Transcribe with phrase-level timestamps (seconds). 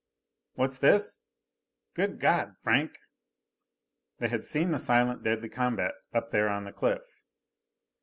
[0.55, 1.21] "What's this?
[1.93, 2.95] Good God, Franck!"
[4.17, 7.21] They had seen the silent, deadly combat up there on the cliff.